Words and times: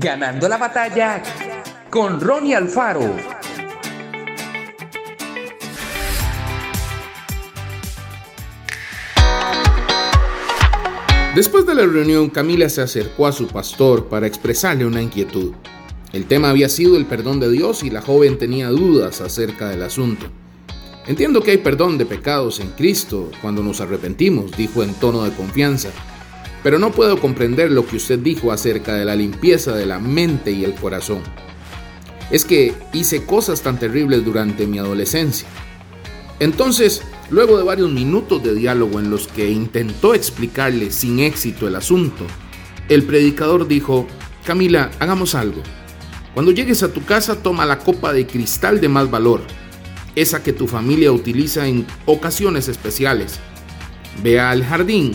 Ganando 0.00 0.48
la 0.48 0.58
batalla 0.58 1.20
con 1.90 2.20
Ronnie 2.20 2.54
Alfaro. 2.54 3.16
Después 11.34 11.66
de 11.66 11.74
la 11.74 11.84
reunión, 11.84 12.30
Camila 12.30 12.68
se 12.68 12.80
acercó 12.80 13.26
a 13.26 13.32
su 13.32 13.48
pastor 13.48 14.06
para 14.08 14.28
expresarle 14.28 14.86
una 14.86 15.02
inquietud. 15.02 15.54
El 16.12 16.26
tema 16.26 16.50
había 16.50 16.68
sido 16.68 16.96
el 16.96 17.06
perdón 17.06 17.40
de 17.40 17.50
Dios 17.50 17.82
y 17.82 17.90
la 17.90 18.00
joven 18.00 18.38
tenía 18.38 18.68
dudas 18.68 19.20
acerca 19.20 19.68
del 19.68 19.82
asunto. 19.82 20.26
Entiendo 21.08 21.40
que 21.40 21.50
hay 21.50 21.58
perdón 21.58 21.98
de 21.98 22.06
pecados 22.06 22.60
en 22.60 22.68
Cristo 22.70 23.32
cuando 23.42 23.64
nos 23.64 23.80
arrepentimos, 23.80 24.56
dijo 24.56 24.84
en 24.84 24.94
tono 24.94 25.24
de 25.24 25.32
confianza, 25.32 25.88
pero 26.62 26.78
no 26.78 26.90
puedo 26.90 27.20
comprender 27.20 27.70
lo 27.70 27.86
que 27.86 27.96
usted 27.96 28.18
dijo 28.18 28.52
acerca 28.52 28.94
de 28.94 29.04
la 29.04 29.16
limpieza 29.16 29.74
de 29.74 29.86
la 29.86 29.98
mente 29.98 30.50
y 30.50 30.64
el 30.64 30.74
corazón. 30.74 31.22
Es 32.30 32.44
que 32.44 32.74
hice 32.92 33.24
cosas 33.24 33.62
tan 33.62 33.78
terribles 33.78 34.24
durante 34.24 34.66
mi 34.66 34.78
adolescencia. 34.78 35.48
Entonces, 36.40 37.02
luego 37.30 37.56
de 37.56 37.64
varios 37.64 37.90
minutos 37.90 38.42
de 38.42 38.54
diálogo 38.54 39.00
en 39.00 39.10
los 39.10 39.28
que 39.28 39.50
intentó 39.50 40.14
explicarle 40.14 40.90
sin 40.90 41.20
éxito 41.20 41.66
el 41.66 41.76
asunto, 41.76 42.26
el 42.88 43.02
predicador 43.04 43.66
dijo, 43.66 44.06
Camila, 44.44 44.90
hagamos 44.98 45.34
algo. 45.34 45.62
Cuando 46.34 46.52
llegues 46.52 46.82
a 46.82 46.92
tu 46.92 47.04
casa, 47.04 47.42
toma 47.42 47.66
la 47.66 47.78
copa 47.78 48.12
de 48.12 48.26
cristal 48.26 48.80
de 48.80 48.88
más 48.88 49.10
valor, 49.10 49.42
esa 50.14 50.42
que 50.42 50.52
tu 50.52 50.66
familia 50.66 51.12
utiliza 51.12 51.66
en 51.66 51.86
ocasiones 52.06 52.68
especiales. 52.68 53.40
Ve 54.22 54.40
al 54.40 54.64
jardín, 54.64 55.12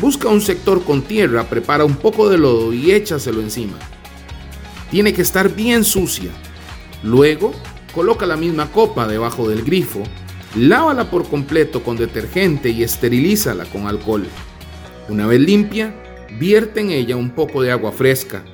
busca 0.00 0.28
un 0.28 0.40
sector 0.40 0.84
con 0.84 1.02
tierra, 1.02 1.44
prepara 1.44 1.84
un 1.84 1.96
poco 1.96 2.28
de 2.28 2.38
lodo 2.38 2.72
y 2.72 2.92
échaselo 2.92 3.40
encima. 3.40 3.78
Tiene 4.90 5.12
que 5.12 5.22
estar 5.22 5.54
bien 5.54 5.84
sucia. 5.84 6.30
Luego, 7.02 7.52
coloca 7.94 8.26
la 8.26 8.36
misma 8.36 8.70
copa 8.70 9.06
debajo 9.06 9.48
del 9.48 9.62
grifo, 9.64 10.02
lávala 10.56 11.10
por 11.10 11.28
completo 11.28 11.82
con 11.82 11.96
detergente 11.96 12.70
y 12.70 12.82
esterilízala 12.82 13.64
con 13.66 13.86
alcohol. 13.86 14.26
Una 15.08 15.26
vez 15.26 15.40
limpia, 15.40 15.94
vierte 16.38 16.80
en 16.80 16.90
ella 16.90 17.16
un 17.16 17.30
poco 17.30 17.62
de 17.62 17.72
agua 17.72 17.92
fresca 17.92 18.44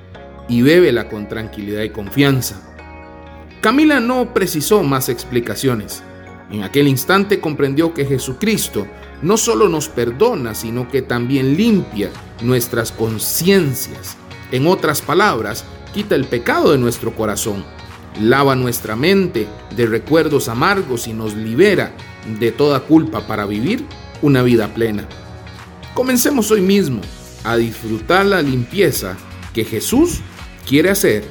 y 0.48 0.62
bébela 0.62 1.08
con 1.08 1.28
tranquilidad 1.28 1.83
y 1.83 1.91
confianza. 1.91 2.62
Camila 3.61 4.00
no 4.00 4.33
precisó 4.33 4.83
más 4.83 5.08
explicaciones. 5.08 6.02
En 6.50 6.62
aquel 6.62 6.88
instante 6.88 7.41
comprendió 7.41 7.92
que 7.92 8.06
Jesucristo 8.06 8.86
no 9.22 9.36
solo 9.36 9.68
nos 9.68 9.88
perdona, 9.88 10.55
sino 10.55 10.88
que 10.88 11.02
también 11.02 11.56
limpia 11.56 12.10
nuestras 12.42 12.92
conciencias. 12.92 14.16
En 14.50 14.66
otras 14.66 15.02
palabras, 15.02 15.64
quita 15.92 16.14
el 16.14 16.24
pecado 16.24 16.72
de 16.72 16.78
nuestro 16.78 17.14
corazón, 17.14 17.64
lava 18.20 18.55
nuestra 18.55 18.96
mente 18.96 19.46
de 19.77 19.86
recuerdos 19.86 20.48
amargos 20.48 21.06
y 21.06 21.12
nos 21.12 21.34
libera 21.34 21.92
de 22.38 22.50
toda 22.50 22.80
culpa 22.80 23.27
para 23.27 23.44
vivir 23.44 23.84
una 24.22 24.42
vida 24.42 24.72
plena. 24.72 25.06
Comencemos 25.94 26.50
hoy 26.50 26.60
mismo 26.60 27.00
a 27.44 27.56
disfrutar 27.56 28.24
la 28.24 28.40
limpieza 28.40 29.16
que 29.52 29.64
Jesús 29.64 30.20
quiere 30.66 30.90
hacer 30.90 31.24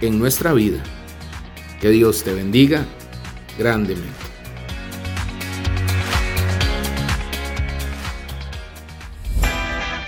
en 0.00 0.18
nuestra 0.18 0.52
vida. 0.52 0.82
Que 1.80 1.90
Dios 1.90 2.22
te 2.22 2.34
bendiga 2.34 2.86
grandemente. 3.58 4.23